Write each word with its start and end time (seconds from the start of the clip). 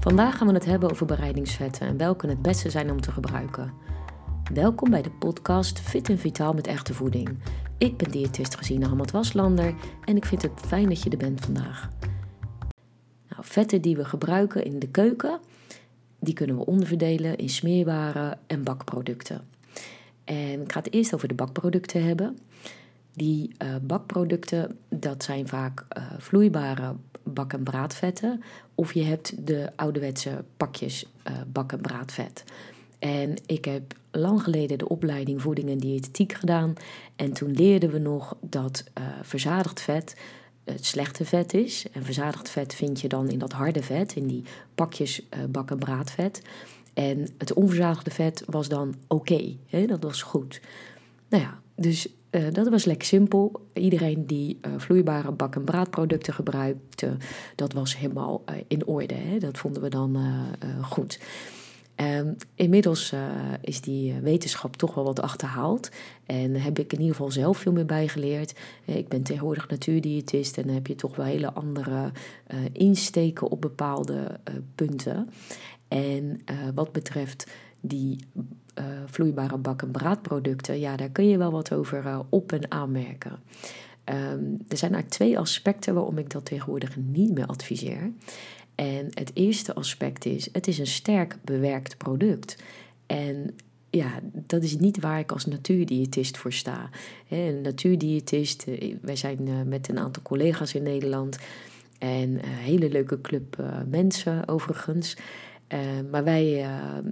Vandaag 0.00 0.36
gaan 0.36 0.46
we 0.46 0.52
het 0.52 0.64
hebben 0.64 0.90
over 0.90 1.06
bereidingsvetten 1.06 1.86
en 1.86 1.96
welke 1.96 2.26
het 2.26 2.42
beste 2.42 2.70
zijn 2.70 2.90
om 2.90 3.00
te 3.00 3.12
gebruiken. 3.12 3.72
Welkom 4.52 4.90
bij 4.90 5.02
de 5.02 5.10
podcast 5.10 5.80
Fit 5.80 6.08
en 6.08 6.18
Vitaal 6.18 6.52
met 6.52 6.66
echte 6.66 6.94
voeding. 6.94 7.38
Ik 7.78 7.96
ben 7.96 8.10
diëtist 8.10 8.56
Gesine 8.56 8.86
Hamad 8.86 9.10
Waslander 9.10 9.74
en 10.04 10.16
ik 10.16 10.24
vind 10.24 10.42
het 10.42 10.60
fijn 10.66 10.88
dat 10.88 11.02
je 11.02 11.10
er 11.10 11.16
bent 11.16 11.40
vandaag. 11.40 11.88
Nou, 13.28 13.42
vetten 13.44 13.82
die 13.82 13.96
we 13.96 14.04
gebruiken 14.04 14.64
in 14.64 14.78
de 14.78 14.88
keuken, 14.88 15.40
die 16.20 16.34
kunnen 16.34 16.56
we 16.56 16.66
onderverdelen 16.66 17.36
in 17.36 17.48
smeerbare 17.48 18.38
en 18.46 18.62
bakproducten. 18.62 19.48
En 20.24 20.60
ik 20.60 20.72
ga 20.72 20.78
het 20.78 20.92
eerst 20.92 21.14
over 21.14 21.28
de 21.28 21.34
bakproducten 21.34 22.04
hebben. 22.04 22.38
Die 23.14 23.50
uh, 23.62 23.68
bakproducten, 23.82 24.78
dat 24.88 25.24
zijn 25.24 25.48
vaak 25.48 25.86
uh, 25.96 26.04
vloeibare 26.18 26.94
bak- 27.22 27.52
en 27.52 27.62
braadvetten. 27.62 28.42
Of 28.74 28.92
je 28.94 29.02
hebt 29.02 29.46
de 29.46 29.70
ouderwetse 29.76 30.44
pakjes 30.56 31.06
uh, 31.28 31.32
bak- 31.52 31.72
en 31.72 31.80
braadvet. 31.80 32.44
En 32.98 33.34
ik 33.46 33.64
heb 33.64 33.94
lang 34.10 34.42
geleden 34.42 34.78
de 34.78 34.88
opleiding 34.88 35.42
voeding 35.42 35.68
en 35.68 35.78
diëtetiek 35.78 36.32
gedaan. 36.32 36.74
En 37.16 37.32
toen 37.32 37.50
leerden 37.50 37.90
we 37.90 37.98
nog 37.98 38.36
dat 38.40 38.84
verzadigd 39.22 39.80
vet 39.80 40.16
het 40.64 40.86
slechte 40.86 41.24
vet 41.24 41.54
is. 41.54 41.86
En 41.92 42.04
verzadigd 42.04 42.50
vet 42.50 42.74
vind 42.74 43.00
je 43.00 43.08
dan 43.08 43.28
in 43.28 43.38
dat 43.38 43.52
harde 43.52 43.82
vet, 43.82 44.14
in 44.14 44.26
die 44.26 44.44
pakjes 44.74 45.28
bak- 45.48 45.70
en 45.70 45.78
braadvet. 45.78 46.42
En 46.94 47.28
het 47.38 47.52
onverzadigde 47.52 48.10
vet 48.10 48.42
was 48.46 48.68
dan 48.68 48.94
oké, 49.08 49.32
okay, 49.70 49.86
dat 49.86 50.02
was 50.02 50.22
goed. 50.22 50.60
Nou 51.28 51.42
ja, 51.42 51.60
dus 51.74 52.08
uh, 52.30 52.44
dat 52.52 52.68
was 52.68 52.84
lekker 52.84 53.06
simpel. 53.06 53.66
Iedereen 53.72 54.26
die 54.26 54.58
uh, 54.66 54.72
vloeibare 54.76 55.32
bak- 55.32 55.54
en 55.54 55.64
braadproducten 55.64 56.34
gebruikte, 56.34 57.16
dat 57.56 57.72
was 57.72 57.96
helemaal 57.96 58.42
uh, 58.50 58.56
in 58.66 58.86
orde. 58.86 59.14
Hè? 59.14 59.38
Dat 59.38 59.58
vonden 59.58 59.82
we 59.82 59.88
dan 59.88 60.18
goed. 60.82 61.20
Um, 61.96 62.36
inmiddels 62.54 63.14
is 63.60 63.80
die 63.80 64.14
wetenschap 64.14 64.76
toch 64.76 64.94
wel 64.94 65.04
wat 65.04 65.20
achterhaald. 65.20 65.90
En 66.26 66.54
heb 66.54 66.78
ik 66.78 66.92
in 66.92 66.98
ieder 66.98 67.14
geval 67.14 67.30
zelf 67.30 67.58
veel 67.58 67.72
meer 67.72 67.86
bijgeleerd. 67.86 68.58
ik 68.84 69.08
ben 69.08 69.22
tegenwoordig 69.22 69.68
natuurdiëtist 69.68 70.56
en 70.56 70.62
dan 70.62 70.74
heb 70.74 70.86
je 70.86 70.94
toch 70.94 71.16
wel 71.16 71.26
hele 71.26 71.52
andere 71.52 72.12
insteken 72.72 73.50
op 73.50 73.60
bepaalde 73.60 74.40
punten. 74.74 75.30
En 75.88 76.40
wat 76.74 76.92
betreft 76.92 77.46
die 77.80 78.18
uh, 78.78 78.84
vloeibare 79.06 79.58
bak- 79.58 79.82
en 79.82 79.90
braadproducten, 79.90 80.80
ja, 80.80 80.96
daar 80.96 81.08
kun 81.08 81.28
je 81.28 81.38
wel 81.38 81.50
wat 81.50 81.72
over 81.72 82.04
uh, 82.04 82.20
op- 82.28 82.52
en 82.52 82.70
aanmerken. 82.70 83.32
Um, 84.04 84.58
er 84.68 84.76
zijn 84.76 84.92
eigenlijk 84.92 85.08
twee 85.08 85.38
aspecten 85.38 85.94
waarom 85.94 86.18
ik 86.18 86.30
dat 86.30 86.44
tegenwoordig 86.44 86.96
niet 86.96 87.34
meer 87.34 87.46
adviseer. 87.46 88.10
En 88.74 89.06
het 89.10 89.30
eerste 89.34 89.74
aspect 89.74 90.24
is, 90.24 90.48
het 90.52 90.66
is 90.66 90.78
een 90.78 90.86
sterk 90.86 91.36
bewerkt 91.44 91.96
product. 91.96 92.56
En 93.06 93.54
ja, 93.90 94.20
dat 94.32 94.62
is 94.62 94.78
niet 94.78 95.00
waar 95.00 95.18
ik 95.18 95.32
als 95.32 95.46
natuurdiëtist 95.46 96.38
voor 96.38 96.52
sta. 96.52 96.90
Een 97.28 97.60
natuurdiëtist, 97.60 98.62
eh, 98.62 98.94
wij 99.02 99.16
zijn 99.16 99.68
met 99.68 99.88
een 99.88 99.98
aantal 99.98 100.22
collega's 100.22 100.74
in 100.74 100.82
Nederland 100.82 101.38
en 101.98 102.30
een 102.30 102.44
hele 102.44 102.90
leuke 102.90 103.20
club 103.20 103.56
mensen 103.88 104.48
overigens. 104.48 105.16
Uh, 105.72 105.78
maar 106.10 106.24
wij 106.24 106.64
uh, 106.64 106.68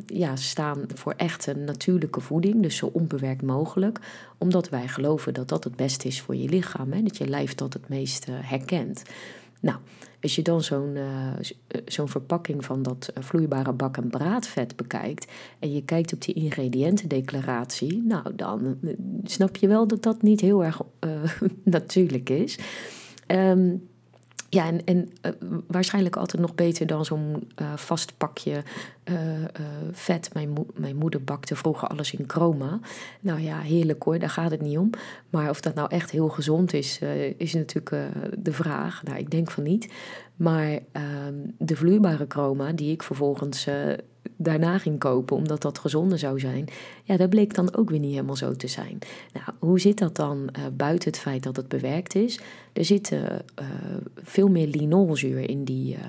ja, 0.06 0.37
staan 0.37 0.84
voor 0.95 1.14
echt 1.17 1.47
een 1.47 1.64
natuurlijke 1.64 2.20
voeding, 2.20 2.62
dus 2.62 2.77
zo 2.77 2.91
onbewerkt 2.92 3.42
mogelijk, 3.42 3.98
omdat 4.39 4.69
wij 4.69 4.89
geloven 4.89 5.34
dat 5.34 5.48
dat 5.48 5.64
het 5.64 5.77
beste 5.77 6.09
is 6.09 6.20
voor 6.20 6.37
je 6.37 6.48
lichaam, 6.48 6.92
hè, 6.92 7.03
dat 7.03 7.17
je 7.17 7.29
lijf 7.29 7.55
dat 7.55 7.73
het 7.73 7.89
meest 7.89 8.29
uh, 8.29 8.34
herkent. 8.39 9.03
Nou, 9.61 9.77
als 10.23 10.34
je 10.34 10.42
dan 10.42 10.62
zo'n 11.86 12.09
verpakking 12.09 12.64
van 12.64 12.83
dat 12.83 13.12
vloeibare 13.14 13.73
bak- 13.73 13.97
en 13.97 14.09
braadvet 14.09 14.77
bekijkt 14.77 15.33
en 15.58 15.73
je 15.73 15.85
kijkt 15.85 16.13
op 16.13 16.23
die 16.23 16.35
ingrediëntendeclaratie, 16.35 18.02
nou 18.02 18.35
dan 18.35 18.79
snap 19.25 19.57
je 19.57 19.69
wel 19.69 19.86
dat 19.86 20.02
dat 20.02 20.23
niet 20.23 20.40
heel 20.40 20.64
erg 20.64 20.80
natuurlijk 21.64 22.30
is. 22.30 22.58
Um, 23.27 23.88
ja, 24.51 24.67
en, 24.67 24.85
en 24.85 25.11
uh, 25.23 25.33
waarschijnlijk 25.67 26.17
altijd 26.17 26.42
nog 26.42 26.55
beter 26.55 26.86
dan 26.86 27.05
zo'n 27.05 27.51
uh, 27.61 27.77
vast 27.77 28.17
pakje 28.17 28.63
uh, 29.05 29.17
vet. 29.92 30.31
Mijn, 30.35 30.51
mo 30.51 30.67
mijn 30.75 30.97
moeder 30.97 31.25
bakte 31.25 31.57
vroeger 31.57 31.89
alles 31.89 32.13
in 32.13 32.25
chroma. 32.27 32.81
Nou 33.20 33.41
ja, 33.41 33.58
heerlijk 33.58 34.03
hoor, 34.03 34.19
daar 34.19 34.31
gaat 34.31 34.51
het 34.51 34.61
niet 34.61 34.79
om. 34.79 34.91
Maar 35.31 35.51
of 35.51 35.61
dat 35.61 35.75
nou 35.75 35.91
echt 35.91 36.11
heel 36.11 36.29
gezond 36.29 36.73
is, 36.73 37.01
is 37.37 37.55
natuurlijk 37.55 38.13
de 38.39 38.53
vraag. 38.53 39.03
Nou, 39.03 39.19
ik 39.19 39.31
denk 39.31 39.51
van 39.51 39.63
niet. 39.63 39.92
Maar 40.37 40.79
ehm, 40.92 41.35
de 41.58 41.77
vloeibare 41.77 42.25
chroma, 42.29 42.73
die 42.73 42.92
ik 42.92 43.03
vervolgens 43.03 43.67
daarna 44.41 44.79
ging 44.79 44.99
kopen, 44.99 45.37
omdat 45.37 45.63
dat 45.63 45.79
gezonder 45.79 46.19
zou 46.19 46.41
zijn, 46.41 46.69
ja, 47.05 47.17
dat 47.17 47.31
bleek 47.31 47.55
dan 47.55 47.77
ook 47.77 47.91
weer 47.91 47.99
niet 47.99 48.13
helemaal 48.13 48.37
zo 48.37 48.53
te 48.53 48.67
zijn. 48.67 48.99
Nou, 49.33 49.47
hoe 49.59 49.81
zit 49.81 49.99
dat 49.99 50.17
dan 50.17 50.49
uh, 50.59 50.65
buiten 50.73 51.11
het 51.11 51.19
feit 51.19 51.43
dat 51.43 51.57
het 51.57 51.69
bewerkt 51.69 52.15
is? 52.15 52.41
Er 52.73 52.85
zit 52.85 53.11
uh, 53.11 53.21
veel 54.17 54.49
meer 54.49 54.67
linolzuur 54.67 55.51
in 55.51 55.65
die 55.65 55.95
uh, 55.95 56.01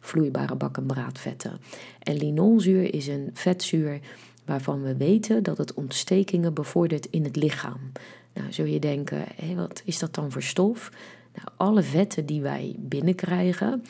vloeibare 0.00 0.54
bak- 0.54 0.76
en. 0.78 1.60
En 2.02 2.16
linolzuur 2.16 2.94
is 2.94 3.06
een 3.06 3.30
vetzuur 3.32 4.00
waarvan 4.44 4.82
we 4.82 4.96
weten 4.96 5.42
dat 5.42 5.58
het 5.58 5.74
ontstekingen 5.74 6.54
bevordert 6.54 7.06
in 7.10 7.24
het 7.24 7.36
lichaam. 7.36 7.92
Nou, 8.34 8.52
zul 8.52 8.64
je 8.64 8.78
denken, 8.78 9.24
hé, 9.34 9.54
wat 9.54 9.82
is 9.84 9.98
dat 9.98 10.14
dan 10.14 10.30
voor 10.30 10.42
stof? 10.42 10.90
Alle 11.56 11.82
vetten 11.82 12.26
die 12.26 12.40
wij 12.40 12.74
binnenkrijgen, 12.78 13.84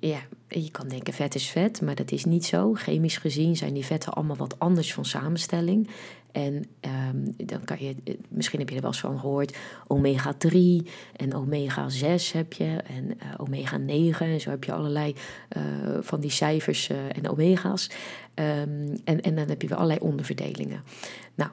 ja, 0.00 0.20
je 0.48 0.70
kan 0.70 0.88
denken 0.88 1.12
vet 1.12 1.34
is 1.34 1.50
vet, 1.50 1.80
maar 1.80 1.94
dat 1.94 2.12
is 2.12 2.24
niet 2.24 2.44
zo. 2.44 2.74
Chemisch 2.74 3.16
gezien 3.16 3.56
zijn 3.56 3.74
die 3.74 3.84
vetten 3.84 4.12
allemaal 4.12 4.36
wat 4.36 4.58
anders 4.58 4.94
van 4.94 5.04
samenstelling. 5.04 5.88
En 6.32 6.64
um, 7.14 7.34
dan 7.36 7.64
kan 7.64 7.76
je, 7.80 7.94
misschien 8.28 8.58
heb 8.58 8.68
je 8.68 8.74
er 8.74 8.80
wel 8.80 8.90
eens 8.90 9.00
van 9.00 9.18
gehoord, 9.18 9.56
omega 9.86 10.34
3 10.34 10.86
en 11.16 11.34
omega 11.34 11.88
6 11.88 12.32
heb 12.32 12.52
je 12.52 12.76
en 12.86 13.04
uh, 13.04 13.34
omega 13.36 13.76
9. 13.76 14.26
En 14.26 14.40
zo 14.40 14.50
heb 14.50 14.64
je 14.64 14.72
allerlei 14.72 15.14
van 16.00 16.20
die 16.20 16.30
cijfers 16.30 16.88
en 16.88 17.28
omega's. 17.30 17.90
Um, 18.34 18.96
en, 19.04 19.20
en 19.20 19.34
dan 19.34 19.48
heb 19.48 19.62
je 19.62 19.68
weer 19.68 19.76
allerlei 19.76 20.00
onderverdelingen. 20.00 20.82
Nou, 21.34 21.50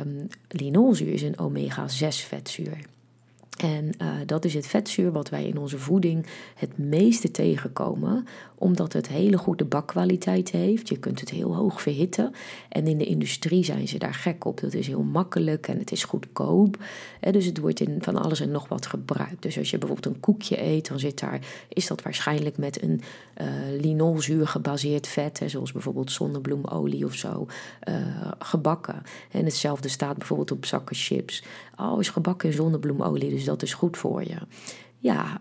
um, 0.00 0.26
linolzuur 0.48 1.12
is 1.12 1.22
een 1.22 1.38
omega 1.38 1.88
6 1.88 2.20
vetzuur. 2.20 2.78
En 3.60 3.90
uh, 4.02 4.08
dat 4.26 4.44
is 4.44 4.54
het 4.54 4.66
vetzuur 4.66 5.12
wat 5.12 5.28
wij 5.28 5.44
in 5.44 5.58
onze 5.58 5.78
voeding 5.78 6.26
het 6.54 6.78
meeste 6.78 7.30
tegenkomen, 7.30 8.26
omdat 8.60 8.92
het 8.92 9.08
hele 9.08 9.38
goede 9.38 9.64
bakkwaliteit 9.64 10.50
heeft. 10.50 10.88
Je 10.88 10.98
kunt 10.98 11.20
het 11.20 11.30
heel 11.30 11.56
hoog 11.56 11.82
verhitten. 11.82 12.34
En 12.68 12.86
in 12.86 12.98
de 12.98 13.04
industrie 13.04 13.64
zijn 13.64 13.88
ze 13.88 13.98
daar 13.98 14.14
gek 14.14 14.44
op. 14.44 14.60
Dat 14.60 14.74
is 14.74 14.86
heel 14.86 15.02
makkelijk 15.02 15.68
en 15.68 15.78
het 15.78 15.92
is 15.92 16.04
goedkoop. 16.04 16.76
Dus 17.30 17.44
het 17.44 17.58
wordt 17.58 17.80
in 17.80 17.98
van 18.00 18.16
alles 18.16 18.40
en 18.40 18.50
nog 18.50 18.68
wat 18.68 18.86
gebruikt. 18.86 19.42
Dus 19.42 19.58
als 19.58 19.70
je 19.70 19.78
bijvoorbeeld 19.78 20.14
een 20.14 20.20
koekje 20.20 20.62
eet, 20.62 20.88
dan 20.88 20.98
zit 20.98 21.20
daar, 21.20 21.40
is 21.68 21.86
dat 21.86 22.02
waarschijnlijk 22.02 22.58
met 22.58 22.82
een 22.82 23.00
uh, 23.40 23.46
linolzuur 23.80 24.46
gebaseerd 24.46 25.06
vet, 25.06 25.40
zoals 25.46 25.72
bijvoorbeeld 25.72 26.12
zonnebloemolie 26.12 27.04
of 27.04 27.14
zo, 27.14 27.46
uh, 27.88 27.94
gebakken. 28.38 29.02
En 29.30 29.44
hetzelfde 29.44 29.88
staat 29.88 30.18
bijvoorbeeld 30.18 30.50
op 30.50 30.66
zakken 30.66 30.96
chips. 30.96 31.42
Oh, 31.76 32.00
is 32.00 32.08
gebakken 32.08 32.48
in 32.48 32.54
zonnebloemolie, 32.54 33.30
dus 33.30 33.44
dat 33.44 33.62
is 33.62 33.74
goed 33.74 33.96
voor 33.96 34.22
je. 34.22 34.36
Ja, 34.98 35.39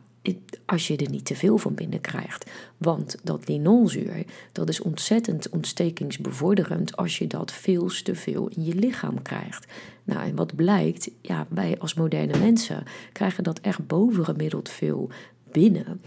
als 0.66 0.88
je 0.88 0.98
er 0.98 1.10
niet 1.10 1.26
te 1.26 1.36
veel 1.36 1.58
van 1.58 1.74
binnenkrijgt. 1.74 2.50
Want 2.78 3.16
dat 3.24 3.48
linolzuur, 3.48 4.26
dat 4.52 4.70
is 4.70 4.82
ontzettend 4.82 5.50
ontstekingsbevorderend 5.50 6.96
als 6.96 7.18
je 7.18 7.28
dat 7.28 7.52
veel 7.52 7.88
te 7.88 8.16
veel 8.16 8.48
in 8.48 8.64
je 8.64 8.76
lichaam 8.76 9.22
krijgt. 9.22 9.68
Nou, 10.04 10.28
en 10.28 10.36
wat 10.36 10.56
blijkt, 10.56 11.10
ja, 11.22 11.48
wij 11.50 11.76
als 11.80 11.94
moderne 11.94 12.38
mensen 12.38 12.84
krijgen 13.12 13.44
dat 13.44 13.60
echt 13.60 13.88
bovengemiddeld 13.88 14.70
veel 14.70 15.10
binnen. 15.52 16.02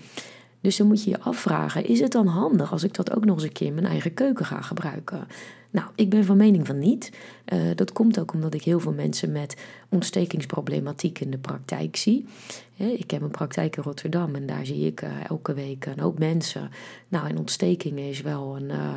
Dus 0.62 0.76
dan 0.76 0.86
moet 0.86 1.04
je 1.04 1.10
je 1.10 1.20
afvragen, 1.20 1.86
is 1.86 2.00
het 2.00 2.12
dan 2.12 2.26
handig 2.26 2.72
als 2.72 2.82
ik 2.82 2.94
dat 2.94 3.16
ook 3.16 3.24
nog 3.24 3.34
eens 3.34 3.44
een 3.44 3.52
keer 3.52 3.66
in 3.66 3.74
mijn 3.74 3.86
eigen 3.86 4.14
keuken 4.14 4.44
ga 4.44 4.60
gebruiken? 4.60 5.26
Nou, 5.72 5.86
ik 5.94 6.10
ben 6.10 6.24
van 6.24 6.36
mening 6.36 6.66
van 6.66 6.78
niet. 6.78 7.12
Uh, 7.52 7.60
dat 7.74 7.92
komt 7.92 8.18
ook 8.18 8.32
omdat 8.32 8.54
ik 8.54 8.62
heel 8.62 8.80
veel 8.80 8.92
mensen 8.92 9.32
met 9.32 9.56
ontstekingsproblematiek 9.88 11.20
in 11.20 11.30
de 11.30 11.38
praktijk 11.38 11.96
zie. 11.96 12.26
Ik 12.76 13.10
heb 13.10 13.22
een 13.22 13.30
praktijk 13.30 13.76
in 13.76 13.82
Rotterdam 13.82 14.34
en 14.34 14.46
daar 14.46 14.66
zie 14.66 14.86
ik 14.86 15.02
uh, 15.02 15.10
elke 15.28 15.54
week 15.54 15.86
een 15.86 16.00
hoop 16.00 16.18
mensen. 16.18 16.70
Nou, 17.08 17.28
en 17.28 17.38
ontsteking 17.38 17.98
is 17.98 18.20
wel 18.20 18.56
een 18.56 18.68
uh, 18.68 18.96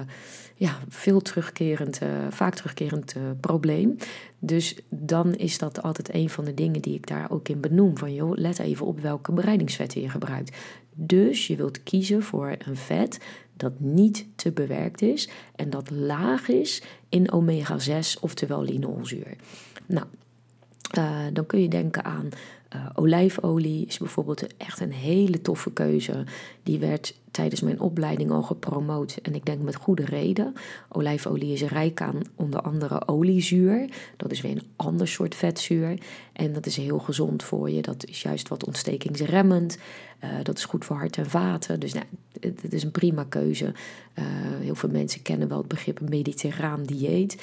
ja, 0.56 0.80
veel 0.90 1.22
terugkerend, 1.22 2.00
vaak 2.30 2.56
terugkerend 2.56 3.16
probleem. 3.40 3.96
Dus 4.40 4.76
dan 4.90 5.36
is 5.36 5.58
dat 5.58 5.82
altijd 5.82 6.14
een 6.14 6.30
van 6.30 6.46
de 6.46 6.54
dingen 6.54 6.82
die 6.82 6.96
ik 6.96 7.08
daar 7.08 7.32
ook 7.32 7.50
in 7.50 7.60
benoem. 7.60 7.98
Van 7.98 8.14
joh, 8.14 8.38
let 8.38 8.60
even 8.60 8.86
op 8.86 9.00
welke 9.00 9.32
bereidingsvetten 9.32 10.02
je 10.02 10.10
gebruikt. 10.10 10.58
Dus 10.98 11.48
je 11.48 11.56
wilt 11.56 11.84
kiezen 11.84 12.24
voor 12.24 12.56
een 12.60 12.78
vet 12.78 13.20
dat 13.58 13.80
niet 13.80 14.26
te 14.36 14.52
bewerkt 14.52 15.02
is 15.02 15.30
en 15.56 15.70
dat 15.70 15.90
laag 15.90 16.48
is 16.48 16.82
in 17.10 17.32
omega-6, 17.32 18.20
oftewel 18.20 18.64
linolzuur. 18.64 19.36
Nou, 19.86 20.06
uh, 20.98 21.20
dan 21.34 21.46
kun 21.46 21.62
je 21.62 21.68
denken 21.68 22.04
aan 22.04 22.30
Uh, 22.76 22.86
olijfolie 22.94 23.86
is 23.86 23.98
bijvoorbeeld 23.98 24.58
echt 24.58 24.80
een 24.80 24.92
hele 24.92 25.42
toffe 25.42 25.72
keuze. 25.72 26.24
Die 26.64 26.80
werd 26.80 27.16
tijdens 27.32 27.62
mijn 27.62 27.80
opleiding 27.80 28.32
al 28.32 28.42
gepromoot 28.44 29.20
en 29.22 29.36
ik 29.36 29.46
denk 29.46 29.62
met 29.62 29.76
goede 29.76 30.06
reden. 30.06 30.54
Olijfolie 30.90 31.54
is 31.54 31.62
rijk 31.62 32.02
aan 32.02 32.22
onder 32.36 32.62
andere 32.62 33.08
oliezuur. 33.08 33.90
Dat 34.18 34.32
is 34.32 34.42
weer 34.42 34.52
een 34.52 34.68
ander 34.76 35.08
soort 35.08 35.36
vetzuur. 35.36 36.00
En 36.34 36.54
dat 36.54 36.66
is 36.66 36.78
heel 36.78 37.00
gezond 37.00 37.44
voor 37.44 37.70
je. 37.70 37.82
Dat 37.82 38.06
is 38.06 38.22
juist 38.22 38.48
wat 38.48 38.66
ontstekingsremmend. 38.66 39.78
Uh, 40.24 40.30
dat 40.44 40.58
is 40.58 40.66
goed 40.66 40.86
voor 40.86 40.96
hart 40.96 41.18
en 41.18 41.30
vaten. 41.30 41.80
Dus 41.80 41.94
nou, 41.94 42.06
het, 42.40 42.74
is 42.74 42.84
een 42.84 42.92
prima 42.92 43.24
keuze. 43.24 43.66
Uh, 43.66 44.26
heel 44.60 44.76
veel 44.76 44.90
mensen 44.90 45.22
kennen 45.22 45.48
wel 45.48 45.58
het 45.58 45.68
begrip 45.68 46.00
mediterraan 46.10 46.84
dieet. 46.84 47.42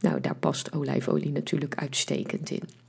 Nou, 0.00 0.20
daar 0.20 0.36
past 0.36 0.72
olijfolie 0.72 1.32
natuurlijk 1.32 1.74
uitstekend 1.74 2.50
in. 2.50 2.81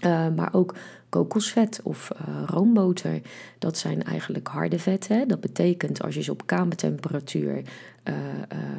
Uh, 0.00 0.28
maar 0.36 0.54
ook 0.54 0.74
kokosvet 1.08 1.80
of 1.82 2.10
uh, 2.12 2.42
roomboter, 2.46 3.20
dat 3.58 3.78
zijn 3.78 4.02
eigenlijk 4.02 4.48
harde 4.48 4.78
vetten. 4.78 5.28
Dat 5.28 5.40
betekent 5.40 6.02
als 6.02 6.14
je 6.14 6.22
ze 6.22 6.30
op 6.30 6.46
kamertemperatuur 6.46 7.62
uh, 8.04 8.14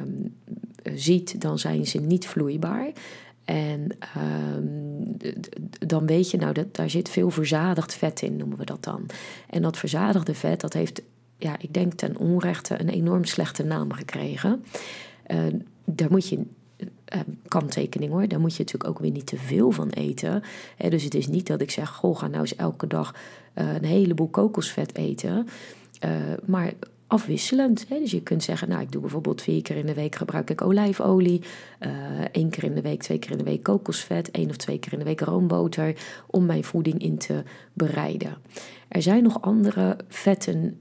um, 0.02 0.36
ziet, 0.96 1.42
dan 1.42 1.60
zijn 1.60 1.88
ze 1.88 2.00
niet 2.00 2.28
vloeibaar. 2.28 2.92
En 3.46 3.98
um, 4.56 5.18
dan 5.88 6.06
weet 6.06 6.32
je, 6.32 6.38
nou, 6.38 6.54
dat, 6.54 6.76
daar 6.76 6.90
zit 6.90 7.10
veel 7.10 7.30
verzadigd 7.30 7.96
vet 7.96 8.22
in, 8.22 8.36
noemen 8.36 8.58
we 8.58 8.66
dat 8.66 8.84
dan. 8.84 9.06
En 9.50 9.62
dat 9.62 9.78
verzadigde 9.78 10.34
vet, 10.34 10.62
dat 10.62 10.74
heeft, 10.74 11.02
ja, 11.38 11.56
ik 11.60 11.74
denk 11.74 11.94
ten 11.94 12.18
onrechte 12.18 12.80
een 12.80 12.90
enorm 12.90 13.26
slechte 13.26 13.64
naam 13.64 13.94
gekregen. 13.94 14.64
Daar 15.86 16.12
moet 16.12 16.30
je 16.30 16.46
kanttekening 17.48 18.12
hoor. 18.12 18.28
Daar 18.28 18.40
moet 18.40 18.56
je 18.56 18.64
natuurlijk 18.64 18.90
ook 18.90 19.00
weer 19.00 19.12
niet 19.12 19.26
te 19.26 19.38
veel 19.38 19.72
van 19.72 19.90
eten. 19.90 20.44
dus 20.90 21.04
het 21.04 21.16
is 21.16 21.28
niet 21.28 21.48
dat 21.48 21.62
ik 21.62 21.72
zeg: 21.72 21.90
Goh, 21.90 22.18
ga 22.18 22.28
nou 22.28 22.42
eens 22.42 22.56
elke 22.56 22.88
dag 22.88 23.16
uh, 23.56 23.74
een 23.74 23.86
heleboel 23.86 24.28
kokosvet 24.28 24.96
eten. 24.96 25.48
Uh, 26.06 26.12
maar 26.46 26.74
afwisselend. 27.08 27.86
Hè? 27.90 28.00
Dus 28.00 28.12
je 28.12 28.22
kunt 28.22 28.44
zeggen, 28.44 28.70
nou, 28.70 28.82
ik 28.82 28.92
doe 28.92 29.02
bijvoorbeeld 29.02 29.42
vier 29.42 29.62
keer 29.62 29.76
in 29.76 29.86
de 29.86 29.94
week 29.94 30.16
gebruik 30.16 30.50
ik 30.50 30.62
olijfolie. 30.62 31.42
Uh, 31.80 31.90
één 32.32 32.50
keer 32.50 32.64
in 32.64 32.76
de 32.76 32.82
week, 32.82 33.02
twee 33.02 33.20
keer 33.20 33.32
in 33.32 33.38
de 33.38 33.44
week 33.44 33.64
kokosvet. 33.64 34.32
één 34.32 34.50
of 34.50 34.56
twee 34.56 34.80
keer 34.80 34.94
in 34.94 35.00
de 35.00 35.06
week 35.06 35.22
roomboter. 35.22 35.96
Om 36.28 36.46
mijn 36.46 36.64
voeding 36.64 37.02
in 37.02 37.18
te 37.18 37.44
bereiden. 37.74 38.38
Er 38.88 39.02
zijn 39.02 39.24
nog 39.24 39.42
andere 39.42 39.98
vetten 40.08 40.80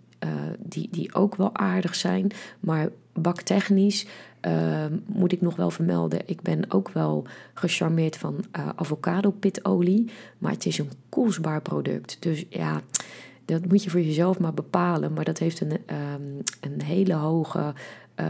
die, 0.59 0.89
die 0.91 1.15
ook 1.15 1.37
wel 1.37 1.55
aardig 1.55 1.95
zijn. 1.95 2.31
Maar 2.61 2.89
baktechnisch 3.15 4.07
uh, 4.47 4.85
moet 5.07 5.33
ik 5.33 5.41
nog 5.41 5.57
wel 5.57 5.71
vermelden. 5.71 6.21
Ik 6.27 6.43
ben 6.43 6.71
ook 6.71 6.89
wel 6.89 7.27
gecharmeerd 7.55 8.17
van 8.17 8.45
uh, 8.57 8.69
avocado 8.77 9.31
pitolie. 9.31 10.11
Maar 10.39 10.53
het 10.53 10.67
is 10.67 10.79
een 10.79 10.91
kostbaar 11.09 11.63
product. 11.63 12.17
Dus 12.21 12.45
ja, 12.49 12.81
dat 13.45 13.67
moet 13.67 13.83
je 13.85 13.91
voor 13.91 14.01
jezelf 14.01 14.39
maar 14.39 14.55
bepalen. 14.55 15.13
Maar 15.13 15.25
dat 15.25 15.39
heeft 15.39 15.61
een, 15.61 15.73
um, 15.73 16.43
een 16.61 16.83
hele 16.83 17.15
hoge. 17.15 17.75
Uh, 18.21 18.27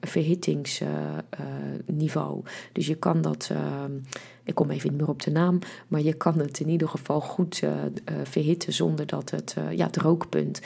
verhittingsniveau. 0.00 2.42
dus 2.72 2.86
je 2.86 2.94
kan 2.94 3.20
dat, 3.20 3.50
uh, 3.52 3.84
ik 4.44 4.54
kom 4.54 4.70
even 4.70 4.90
niet 4.90 5.00
meer 5.00 5.08
op 5.08 5.22
de 5.22 5.30
naam, 5.30 5.58
maar 5.88 6.00
je 6.00 6.12
kan 6.12 6.38
het 6.38 6.60
in 6.60 6.68
ieder 6.68 6.88
geval 6.88 7.20
goed 7.20 7.62
uh, 7.62 7.70
verhitten 8.24 8.72
zonder 8.72 9.06
dat 9.06 9.30
het, 9.30 9.56
ja, 9.70 9.86
het 9.86 9.96
rookpunt, 9.96 10.60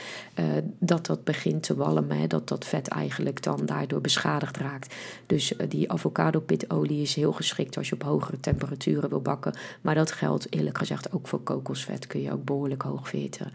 dat 0.78 1.06
dat 1.06 1.24
begint 1.24 1.62
te 1.62 1.76
walmen, 1.76 2.28
dat 2.28 2.48
dat 2.48 2.64
vet 2.64 2.88
eigenlijk 2.88 3.42
dan 3.42 3.66
daardoor 3.66 4.00
beschadigd 4.00 4.56
raakt. 4.56 4.94
Dus 5.26 5.54
die 5.68 5.92
avocado 5.92 6.40
pitolie 6.40 7.02
is 7.02 7.14
heel 7.14 7.32
geschikt 7.32 7.76
als 7.76 7.88
je 7.88 7.94
op 7.94 8.02
hogere 8.02 8.40
temperaturen 8.40 9.08
wil 9.08 9.22
bakken, 9.22 9.54
maar 9.80 9.94
dat 9.94 10.12
geldt 10.12 10.52
eerlijk 10.52 10.78
gezegd 10.78 11.12
ook 11.12 11.28
voor 11.28 11.40
kokosvet, 11.40 12.06
kun 12.06 12.20
je 12.20 12.32
ook 12.32 12.44
behoorlijk 12.44 12.82
hoog 12.82 13.08
verhitten. 13.08 13.50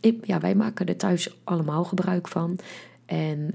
Ik, 0.00 0.26
ja, 0.26 0.40
wij 0.40 0.54
maken 0.54 0.86
er 0.86 0.96
thuis 0.96 1.36
allemaal 1.44 1.84
gebruik 1.84 2.28
van. 2.28 2.58
En 3.06 3.54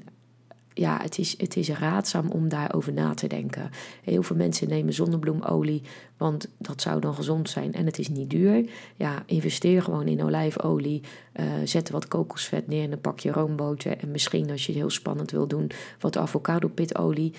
ja, 0.78 1.00
het 1.02 1.18
is, 1.18 1.36
het 1.38 1.56
is 1.56 1.70
raadzaam 1.70 2.30
om 2.30 2.50
daarover 2.50 2.94
na 2.94 3.14
te 3.14 3.28
denken. 3.28 3.70
Heel 4.04 4.24
veel 4.24 4.36
mensen 4.36 4.70
nemen 4.70 4.94
zonnebloemolie, 4.94 5.82
want 6.18 6.48
dat 6.58 6.82
zou 6.82 7.00
dan 7.00 7.14
gezond 7.14 7.50
zijn 7.50 7.74
en 7.74 7.86
het 7.86 8.00
is 8.00 8.10
niet 8.10 8.30
duur. 8.30 8.70
Ja, 8.96 9.24
investeer 9.26 9.82
gewoon 9.82 10.08
in 10.08 10.24
olijfolie, 10.24 11.02
uh, 11.40 11.46
zet 11.64 11.90
wat 11.90 12.08
kokosvet 12.08 12.68
neer 12.68 12.84
en 12.84 12.92
een 12.92 13.02
pakje 13.02 13.32
roomboter. 13.32 13.98
En 13.98 14.12
misschien 14.12 14.52
als 14.52 14.66
je 14.66 14.72
het 14.72 14.82
heel 14.82 14.90
spannend 14.90 15.32
wil 15.32 15.48
doen, 15.48 15.72
wat 16.00 16.18
avocado 16.18 16.68
pitolie. 16.68 17.34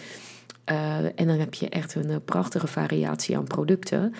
Uh, 0.70 0.99
en 0.99 1.26
dan 1.26 1.38
heb 1.38 1.55
je 1.55 1.69
echt 1.69 1.94
een 1.94 2.25
prachtige 2.25 2.67
variatie 2.67 3.37
aan 3.37 3.44
producten 3.44 4.14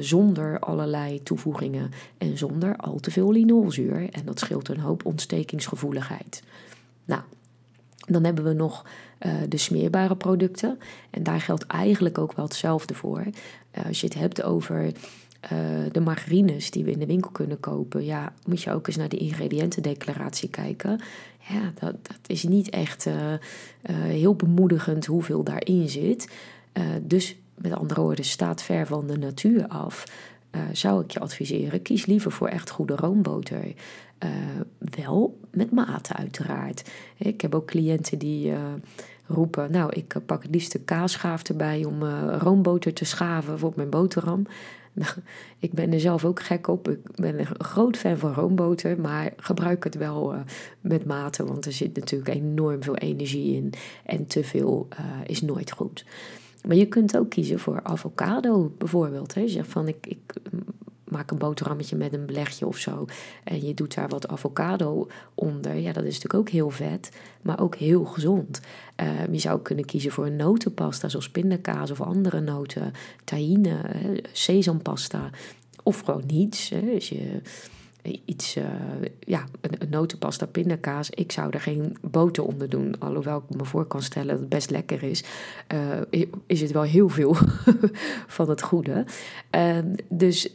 zonder 0.00 0.58
allerlei 0.58 1.22
toevoegingen 1.22 1.90
en 2.18 2.38
zonder 2.38 2.76
al 2.76 3.00
te 3.00 3.10
veel 3.10 3.32
linolzuur. 3.32 4.10
En 4.10 4.24
dat 4.24 4.38
scheelt 4.38 4.68
een 4.68 4.80
hoop 4.80 5.04
ontstekingsgevoeligheid. 5.04 6.42
Nou, 7.04 7.22
dan 8.12 8.24
hebben 8.24 8.44
we 8.44 8.52
nog 8.52 8.84
uh, 9.26 9.32
de 9.48 9.56
smeerbare 9.56 10.16
producten. 10.16 10.78
En 11.10 11.22
daar 11.22 11.40
geldt 11.40 11.66
eigenlijk 11.66 12.18
ook 12.18 12.32
wel 12.32 12.44
hetzelfde 12.44 12.94
voor. 12.94 13.24
Uh, 13.78 13.86
als 13.86 14.00
je 14.00 14.06
het 14.06 14.16
hebt 14.16 14.42
over 14.42 14.84
uh, 14.84 14.90
de 15.92 16.00
margarines 16.00 16.70
die 16.70 16.84
we 16.84 16.90
in 16.90 16.98
de 16.98 17.06
winkel 17.06 17.30
kunnen 17.30 17.60
kopen, 17.60 18.04
ja, 18.04 18.32
moet 18.46 18.62
je 18.62 18.72
ook 18.72 18.86
eens 18.86 18.96
naar 18.96 19.08
de 19.08 19.16
ingrediëntendeclaratie 19.16 20.48
kijken. 20.48 21.00
Ja, 21.48 21.72
dat, 21.74 21.94
dat 22.02 22.20
is 22.26 22.42
niet 22.42 22.70
echt 22.70 23.08
heel 23.88 24.34
bemoedigend 24.34 25.06
hoeveel 25.06 25.44
daarin 25.44 25.88
zit. 25.88 26.28
dus 27.02 27.36
met 27.54 27.72
andere 27.72 28.00
woorden, 28.00 28.24
staat 28.24 28.62
ver 28.62 28.86
van 28.86 29.06
de 29.06 29.18
natuur 29.18 29.66
af. 29.66 30.04
zou 30.72 31.04
ik 31.04 31.10
je 31.10 31.20
adviseren, 31.20 31.82
kies 31.82 32.06
liever 32.06 32.32
voor 32.32 32.48
echt 32.48 32.70
goede 32.70 32.96
roomboter. 32.96 33.74
Uh, 34.24 34.30
wel 34.78 35.38
met 35.50 35.70
mate 35.70 36.12
uiteraard. 36.12 36.90
Ik 37.16 37.40
heb 37.40 37.54
ook 37.54 37.66
cliënten 37.66 38.18
die 38.18 38.50
uh, 38.50 38.58
roepen, 39.26 39.70
nou 39.70 39.92
ik 39.92 40.16
pak 40.26 40.42
het 40.42 40.50
liefst 40.50 40.72
de 40.72 40.80
kaasschaaf 40.80 41.42
erbij 41.42 41.84
om 41.84 42.04
roomboter 42.38 42.92
te 42.92 43.04
schaven 43.04 43.58
voor 43.58 43.72
mijn 43.76 43.90
boterham. 43.90 44.46
Nou, 44.94 45.12
ik 45.58 45.72
ben 45.72 45.92
er 45.92 46.00
zelf 46.00 46.24
ook 46.24 46.42
gek 46.42 46.68
op. 46.68 46.88
Ik 46.88 47.00
ben 47.14 47.38
een 47.38 47.46
groot 47.58 47.96
fan 47.96 48.18
van 48.18 48.32
roomboter, 48.32 49.00
maar 49.00 49.32
gebruik 49.36 49.84
het 49.84 49.94
wel 49.94 50.34
met 50.80 51.04
mate, 51.04 51.44
want 51.44 51.66
er 51.66 51.72
zit 51.72 51.96
natuurlijk 51.96 52.34
enorm 52.34 52.82
veel 52.82 52.96
energie 52.96 53.56
in 53.56 53.72
en 54.04 54.26
te 54.26 54.44
veel 54.44 54.88
is 55.26 55.42
nooit 55.42 55.70
goed. 55.70 56.04
Maar 56.66 56.76
je 56.76 56.86
kunt 56.86 57.16
ook 57.16 57.30
kiezen 57.30 57.58
voor 57.58 57.80
avocado 57.82 58.72
bijvoorbeeld. 58.78 59.34
Hè. 59.34 59.40
Je 59.40 59.48
zegt 59.48 59.68
van 59.68 59.88
ik, 59.88 60.06
ik 60.06 60.32
maak 61.12 61.30
een 61.30 61.38
boterhammetje 61.38 61.96
met 61.96 62.12
een 62.12 62.26
belegje 62.26 62.66
of 62.66 62.76
zo. 62.76 63.04
En 63.44 63.66
je 63.66 63.74
doet 63.74 63.94
daar 63.94 64.08
wat 64.08 64.28
avocado 64.28 65.06
onder. 65.34 65.74
Ja, 65.74 65.92
dat 65.92 66.04
is 66.04 66.14
natuurlijk 66.14 66.34
ook 66.34 66.48
heel 66.48 66.70
vet, 66.70 67.10
maar 67.42 67.60
ook 67.60 67.76
heel 67.76 68.04
gezond. 68.04 68.60
Uh, 69.00 69.32
je 69.32 69.38
zou 69.38 69.60
kunnen 69.60 69.84
kiezen 69.84 70.10
voor 70.10 70.26
een 70.26 70.36
notenpasta, 70.36 71.08
zoals 71.08 71.30
pindakaas 71.30 71.90
of 71.90 72.00
andere 72.00 72.40
noten. 72.40 72.92
Tahine, 73.24 73.80
sesampasta. 74.32 75.30
Of 75.82 76.00
gewoon 76.00 76.24
niets. 76.26 76.68
Hè, 76.68 76.90
als 76.94 77.08
je 77.08 77.40
iets, 78.24 78.56
uh, 78.56 78.64
ja, 79.20 79.44
een, 79.60 79.90
notenpasta, 79.90 80.46
pindakaas. 80.46 81.10
Ik 81.10 81.32
zou 81.32 81.50
er 81.50 81.60
geen 81.60 81.96
boter 82.00 82.44
onder 82.44 82.68
doen. 82.68 82.98
Alhoewel 82.98 83.44
ik 83.48 83.56
me 83.56 83.64
voor 83.64 83.86
kan 83.86 84.02
stellen 84.02 84.28
dat 84.28 84.38
het 84.38 84.48
best 84.48 84.70
lekker 84.70 85.02
is, 85.02 85.24
uh, 85.74 86.26
is 86.46 86.60
het 86.60 86.70
wel 86.70 86.82
heel 86.82 87.08
veel 87.08 87.36
van 88.36 88.48
het 88.48 88.62
goede. 88.62 89.04
Uh, 89.56 89.78
dus 90.08 90.48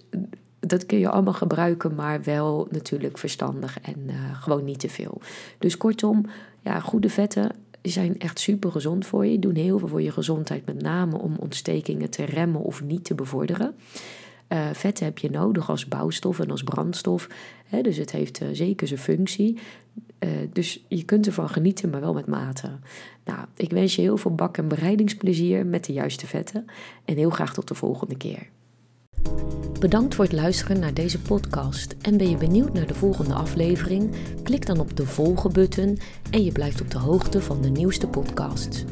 dat 0.67 0.85
kun 0.85 0.99
je 0.99 1.09
allemaal 1.09 1.33
gebruiken, 1.33 1.95
maar 1.95 2.23
wel 2.23 2.67
natuurlijk 2.71 3.17
verstandig 3.17 3.79
en 3.81 3.99
uh, 4.05 4.41
gewoon 4.41 4.63
niet 4.63 4.79
te 4.79 4.89
veel. 4.89 5.21
Dus 5.57 5.77
kortom, 5.77 6.25
ja, 6.61 6.79
goede 6.79 7.09
vetten 7.09 7.51
zijn 7.81 8.19
echt 8.19 8.39
super 8.39 8.71
gezond 8.71 9.05
voor 9.05 9.25
je. 9.25 9.39
Doen 9.39 9.55
heel 9.55 9.79
veel 9.79 9.87
voor 9.87 10.01
je 10.01 10.11
gezondheid, 10.11 10.65
met 10.65 10.81
name 10.81 11.17
om 11.17 11.35
ontstekingen 11.39 12.09
te 12.09 12.25
remmen 12.25 12.61
of 12.61 12.83
niet 12.83 13.03
te 13.03 13.15
bevorderen. 13.15 13.75
Uh, 14.49 14.67
vetten 14.73 15.05
heb 15.05 15.17
je 15.17 15.29
nodig 15.29 15.69
als 15.69 15.87
bouwstof 15.87 16.39
en 16.39 16.51
als 16.51 16.63
brandstof. 16.63 17.27
Hè, 17.65 17.81
dus 17.81 17.97
het 17.97 18.11
heeft 18.11 18.41
uh, 18.41 18.47
zeker 18.51 18.87
zijn 18.87 18.99
functie. 18.99 19.57
Dus 20.53 20.85
je 20.87 21.03
kunt 21.03 21.25
ervan 21.25 21.49
genieten, 21.49 21.89
maar 21.89 22.01
wel 22.01 22.13
met 22.13 22.27
mate. 22.27 22.69
Nou, 23.25 23.39
ik 23.55 23.71
wens 23.71 23.95
je 23.95 24.01
heel 24.01 24.17
veel 24.17 24.35
bak- 24.35 24.57
en 24.57 24.67
bereidingsplezier 24.67 25.65
met 25.65 25.85
de 25.85 25.93
juiste 25.93 26.27
vetten. 26.27 26.65
En 27.05 27.15
heel 27.15 27.29
graag 27.29 27.53
tot 27.53 27.67
de 27.67 27.75
volgende 27.75 28.17
keer. 28.17 28.49
Bedankt 29.79 30.15
voor 30.15 30.23
het 30.23 30.33
luisteren 30.33 30.79
naar 30.79 30.93
deze 30.93 31.19
podcast. 31.19 31.95
En 32.01 32.17
ben 32.17 32.29
je 32.29 32.37
benieuwd 32.37 32.73
naar 32.73 32.87
de 32.87 32.93
volgende 32.93 33.33
aflevering? 33.33 34.11
Klik 34.43 34.65
dan 34.65 34.79
op 34.79 34.97
de 34.97 35.05
volgen-button 35.05 35.99
en 36.29 36.43
je 36.43 36.51
blijft 36.51 36.81
op 36.81 36.91
de 36.91 36.97
hoogte 36.97 37.41
van 37.41 37.61
de 37.61 37.69
nieuwste 37.69 38.07
podcasts. 38.07 38.83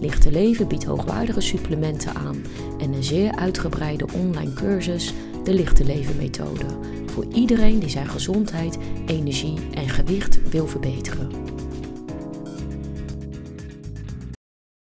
Lichte 0.00 0.30
Leven 0.30 0.68
biedt 0.68 0.84
hoogwaardige 0.84 1.40
supplementen 1.40 2.14
aan 2.14 2.42
en 2.78 2.92
een 2.92 3.04
zeer 3.04 3.36
uitgebreide 3.36 4.06
online 4.14 4.52
cursus, 4.52 5.14
de 5.44 5.54
Lichte 5.54 5.84
Leven 5.84 6.16
methode, 6.16 6.66
voor 7.06 7.26
iedereen 7.32 7.78
die 7.78 7.88
zijn 7.88 8.08
gezondheid, 8.08 8.78
energie 9.06 9.58
en 9.74 9.88
gewicht 9.88 10.50
wil 10.50 10.66
verbeteren. 10.66 11.39